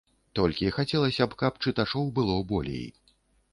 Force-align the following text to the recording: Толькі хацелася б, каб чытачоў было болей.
Толькі 0.37 0.71
хацелася 0.77 1.27
б, 1.35 1.39
каб 1.43 1.61
чытачоў 1.67 2.11
было 2.19 2.41
болей. 2.55 2.85